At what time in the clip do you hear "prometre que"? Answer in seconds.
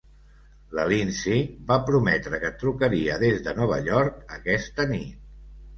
1.91-2.51